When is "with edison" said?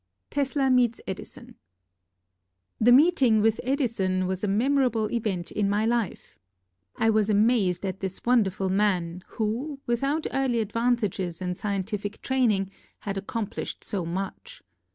3.39-4.25